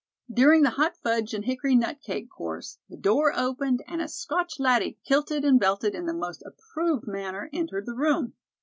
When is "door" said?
2.97-3.31